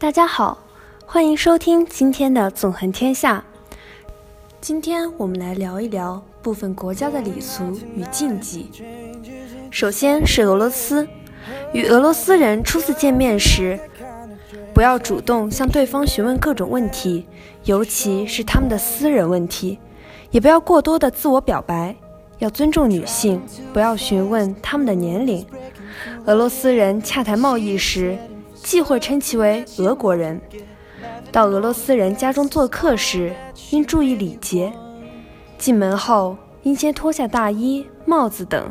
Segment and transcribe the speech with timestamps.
[0.00, 0.56] 大家好，
[1.04, 3.44] 欢迎收听今天的《纵横天下》。
[4.58, 8.70] 今天我们来聊一聊部分国家的礼俗与禁忌。
[9.70, 11.06] 首先是俄罗斯，
[11.74, 13.78] 与俄罗斯人初次见面时，
[14.72, 17.26] 不要主动向对方询问各种问题，
[17.64, 19.78] 尤其是他们的私人问题，
[20.30, 21.94] 也不要过多的自我表白。
[22.38, 23.38] 要尊重女性，
[23.74, 25.46] 不要询问他们的年龄。
[26.24, 28.16] 俄罗斯人洽谈贸易时，
[28.62, 30.40] 忌讳称其为俄国人。
[31.32, 33.34] 到俄罗斯人家中做客时，
[33.70, 34.72] 应注意礼节。
[35.58, 38.70] 进门后，应先脱下大衣、帽子等。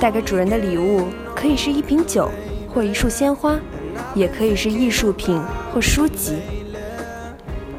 [0.00, 2.30] 带给主人的礼物可以是一瓶酒
[2.72, 3.58] 或一束鲜花，
[4.14, 5.40] 也可以是艺术品
[5.72, 6.36] 或书籍。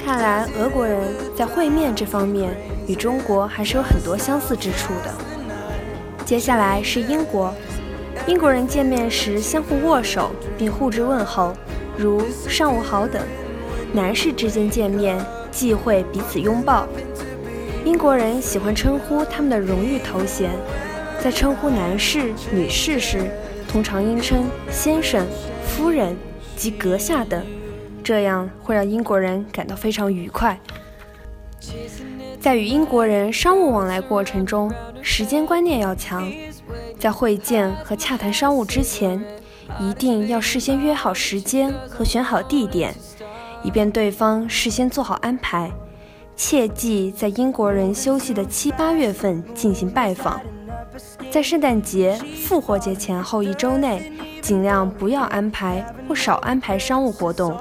[0.03, 2.55] 看来俄国人在会面这方面。
[2.89, 5.13] 与中国还是有很多相似之处的。
[6.25, 7.53] 接下来是英国，
[8.29, 11.51] 英国人见面时相互握手并互致问候，
[11.97, 13.19] 如“上午好”等。
[13.91, 16.87] 男士之间见面忌讳彼此拥抱。
[17.83, 20.51] 英国人喜欢称呼他们的荣誉头衔，
[21.19, 23.31] 在称呼男士、女士时，
[23.67, 25.25] 通常应称先生、
[25.65, 26.15] 夫人
[26.55, 27.43] 及阁下等，
[28.03, 30.55] 这样会让英国人感到非常愉快。
[32.39, 36.31] 在与英国人商务往来过程中，时间观念要强。
[36.99, 39.23] 在会见和洽谈商务之前，
[39.79, 42.93] 一定要事先约好时间和选好地点，
[43.63, 45.71] 以便对方事先做好安排。
[46.35, 50.41] 切忌在英国人休息的七八月份进行拜访。
[51.31, 57.57] 在圣诞节、复活节前后一周内，尽量不要安排或少安排商务活动，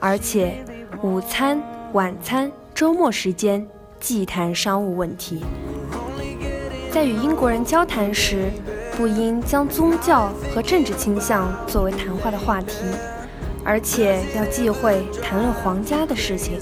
[0.00, 0.64] 而且
[1.02, 1.60] 午餐、
[1.92, 3.66] 晚餐、周末时间。
[4.00, 5.44] 忌谈商务问题，
[6.92, 8.50] 在与英国人交谈时，
[8.94, 12.84] 不应将宗教和政治倾向作为谈话的话题，
[13.64, 16.60] 而且要忌讳谈论皇家的事情。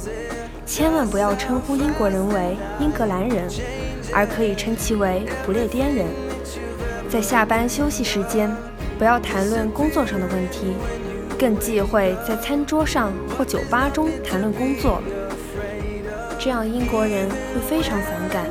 [0.65, 3.49] 千万不要称呼英国人为英格兰人，
[4.13, 6.07] 而可以称其为不列颠人。
[7.09, 8.49] 在下班休息时间，
[9.01, 10.75] 不要谈论工作上的问题，
[11.37, 15.03] 更忌讳在餐桌上或酒吧中谈论工作。
[16.39, 18.47] 这样英国人会非常反感。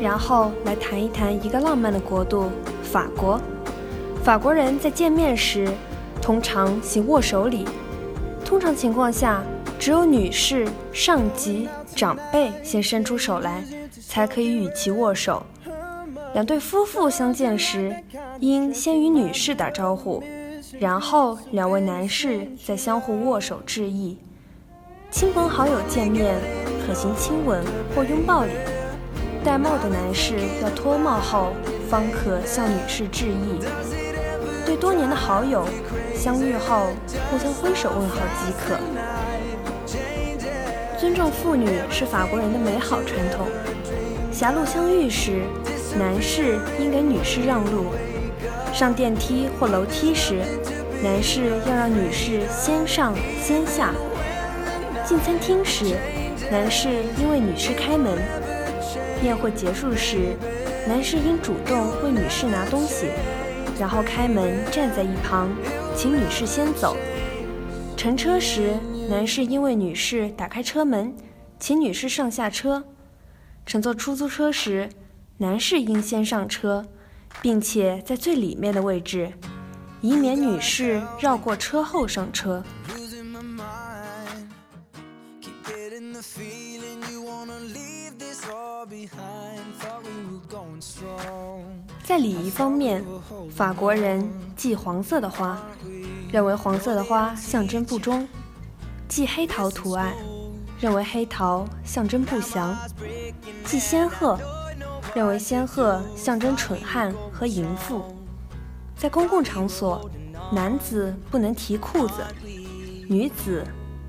[0.00, 2.50] 然后来谈一谈一个浪漫的国度——
[2.82, 3.40] 法国。
[4.22, 5.68] 法国人在见面时
[6.20, 7.64] 通常行握手礼，
[8.44, 9.42] 通常情况下，
[9.78, 13.64] 只有女士、上级、长辈先伸出手来，
[14.06, 15.42] 才可以与其握手。
[16.34, 17.94] 两对夫妇相见时，
[18.40, 20.22] 应先与女士打招呼。
[20.78, 24.18] 然后，两位男士再相互握手致意。
[25.10, 26.34] 亲朋好友见面
[26.84, 27.64] 可行亲吻
[27.94, 28.50] 或拥抱礼。
[29.46, 31.52] 戴帽的男士要脱帽后
[31.88, 33.60] 方可向女士致意。
[34.66, 35.64] 对多年的好友，
[36.16, 36.88] 相遇后
[37.30, 38.76] 互相挥手问好即可。
[40.98, 43.46] 尊重妇女是法国人的美好传统。
[44.32, 45.42] 狭路相遇时，
[45.96, 47.92] 男士应给女士让路。
[48.72, 50.40] 上电梯或楼梯时，
[51.04, 53.94] 男士要让女士先上先下；
[55.06, 55.94] 进餐厅时，
[56.50, 56.88] 男士
[57.20, 58.18] 应为女士开门；
[59.22, 60.36] 宴会结束时，
[60.86, 63.06] 男士应主动为女士拿东西，
[63.78, 65.48] 然后开门站在一旁，
[65.96, 66.96] 请女士先走；
[67.96, 68.74] 乘车时，
[69.08, 71.14] 男士应为女士打开车门，
[71.58, 72.82] 请女士上下车；
[73.64, 74.88] 乘坐出租车时，
[75.38, 76.84] 男士应先上车。
[77.42, 79.30] 并且在最里面的位置，
[80.00, 82.62] 以免女士绕过车后上车。
[92.04, 93.04] 在礼仪方面，
[93.50, 95.60] 法国人忌黄色的花，
[96.32, 98.26] 认为黄色的花象征不忠；
[99.08, 100.14] 忌黑桃图案，
[100.80, 102.74] 认为黑桃象征不祥；
[103.64, 104.38] 忌仙鹤。
[105.14, 108.02] 认为仙鹤象征蠢汉和淫妇，
[108.98, 110.10] 在公共场所，
[110.52, 112.22] 男子不能提裤子，
[113.08, 113.64] 女子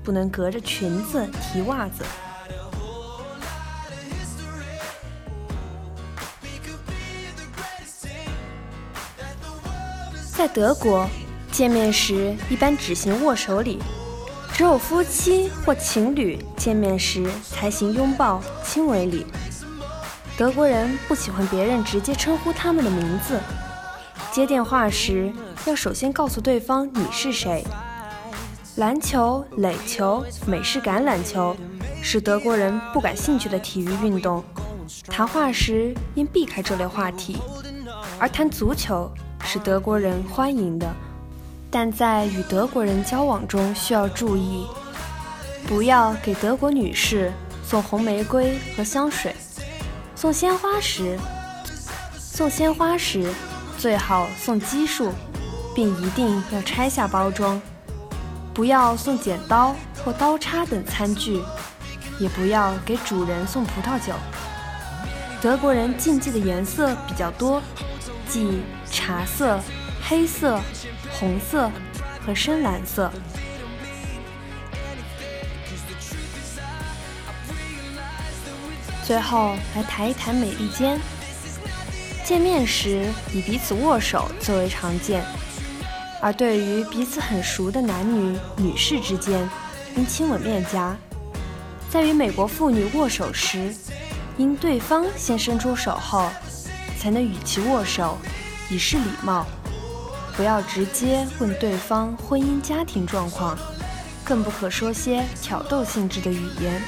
[0.08, 2.02] 不能隔着裙子提袜子。
[10.34, 11.06] 在德国，
[11.52, 13.82] 见面时一般只行握手礼，
[14.54, 19.26] 只有夫妻或情侣见面时才行拥抱、亲吻礼。
[20.38, 23.38] 德国人不喜欢别人直接称呼他们的名字。
[24.32, 25.30] 接电话时
[25.66, 27.62] 要首先告诉对方你是谁。
[28.78, 31.56] 篮球、垒球、美式橄榄球
[32.00, 34.42] 是德国人不感兴趣的体育运动。
[35.08, 37.38] 谈话时应避开这类话题。
[38.20, 39.10] 而谈足球
[39.42, 40.86] 是德国人欢迎的，
[41.72, 44.64] 但在与德国人交往中需要注意，
[45.66, 47.32] 不要给德国女士
[47.64, 49.34] 送红玫瑰和香水。
[50.14, 51.18] 送鲜花时，
[52.16, 53.28] 送鲜花时
[53.76, 55.10] 最好送奇数，
[55.74, 57.60] 并一定要拆下包装。
[58.58, 59.72] 不要送剪刀
[60.04, 61.40] 或刀叉等餐具，
[62.18, 64.12] 也不要给主人送葡萄酒。
[65.40, 67.62] 德国人禁忌的颜色比较多，
[68.28, 68.60] 即
[68.90, 69.60] 茶色、
[70.02, 70.60] 黑色、
[71.12, 71.70] 红色
[72.26, 73.12] 和深蓝色。
[79.04, 80.98] 最后来谈一谈美利坚。
[82.24, 85.22] 见面时以彼此握手最为常见，
[86.20, 89.48] 而对于彼此很熟的男女女士之间，
[89.96, 90.96] 应亲吻面颊。
[91.90, 93.74] 在与美国妇女握手时，
[94.36, 96.28] 因对方先伸出手后，
[96.98, 98.18] 才能与其握手，
[98.68, 99.46] 以示礼貌。
[100.36, 103.58] 不要直接问对方婚姻家庭状况，
[104.24, 106.82] 更不可说些挑逗性质的语言。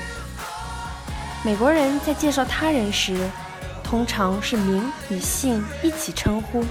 [1.42, 3.28] 美国人在介绍他人时，
[3.82, 6.64] 通常是名与姓一起称呼，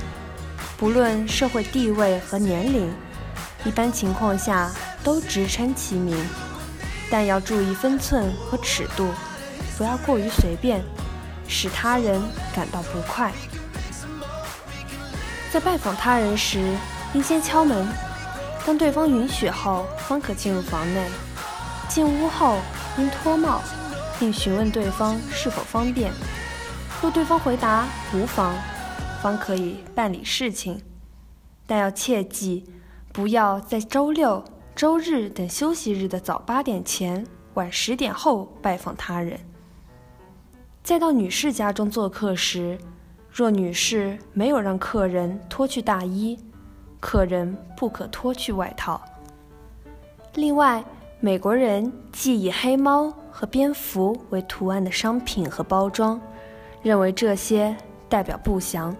[0.79, 2.89] 不论社会地位和年龄，
[3.65, 4.71] 一般情况下
[5.03, 6.15] 都直称其名，
[7.11, 9.09] 但要注意分寸和尺度。
[9.77, 10.81] 不要过于随便，
[11.49, 12.21] 使他人
[12.55, 13.33] 感到不快。
[15.51, 16.73] 在拜访他人时，
[17.13, 17.85] 应先敲门，
[18.65, 21.03] 当对方允许后，方可进入房内。
[21.89, 22.57] 进屋后，
[22.97, 23.61] 应脱帽，
[24.17, 26.13] 并询问对方是否方便。
[27.01, 28.53] 若对方回答无妨，
[29.21, 30.81] 方可以办理事情。
[31.67, 32.65] 但要切记，
[33.13, 34.43] 不要在周六、
[34.75, 39.39] 周日等休息日的早八点前、晚十点后拜访他人。
[40.81, 42.75] 再到女士家中做客时，
[43.31, 46.39] 若女士没有让客人脱去大衣，
[46.99, 48.99] 客人不可脱去外套。
[50.33, 50.83] 另外，
[51.19, 56.19] 美国人忌以黑猫和蝙蝠为图案的商品和包装，
[56.81, 57.75] 认为这些
[58.07, 58.95] 代表不祥。